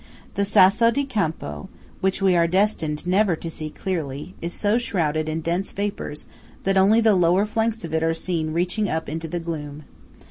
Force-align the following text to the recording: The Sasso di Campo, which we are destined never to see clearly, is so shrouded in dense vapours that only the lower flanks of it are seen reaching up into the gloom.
The 0.33 0.45
Sasso 0.45 0.89
di 0.89 1.03
Campo, 1.05 1.69
which 1.99 2.23
we 2.23 2.35
are 2.35 2.47
destined 2.47 3.05
never 3.05 3.35
to 3.35 3.51
see 3.51 3.69
clearly, 3.69 4.33
is 4.41 4.51
so 4.51 4.79
shrouded 4.79 5.29
in 5.29 5.41
dense 5.41 5.71
vapours 5.73 6.25
that 6.63 6.75
only 6.75 7.01
the 7.01 7.13
lower 7.13 7.45
flanks 7.45 7.85
of 7.85 7.93
it 7.93 8.01
are 8.01 8.15
seen 8.15 8.51
reaching 8.51 8.89
up 8.89 9.07
into 9.07 9.27
the 9.27 9.39
gloom. 9.39 9.83